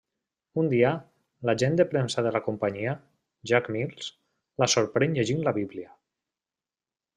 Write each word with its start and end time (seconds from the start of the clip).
Un 0.59 0.69
dia, 0.69 0.93
l’agent 1.49 1.77
de 1.81 1.85
premsa 1.91 2.23
de 2.29 2.31
la 2.37 2.41
companyia, 2.47 2.95
Jack 3.53 3.71
Mills, 3.77 4.09
la 4.65 4.71
sorprèn 4.77 5.17
llegint 5.21 5.47
la 5.51 5.57
Bíblia. 5.63 5.95